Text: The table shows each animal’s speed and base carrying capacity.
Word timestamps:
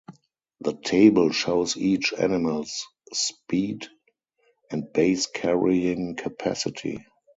The 0.61 0.73
table 0.73 1.31
shows 1.31 1.77
each 1.77 2.11
animal’s 2.13 2.87
speed 3.13 3.85
and 4.71 4.91
base 4.91 5.27
carrying 5.27 6.15
capacity. 6.15 7.05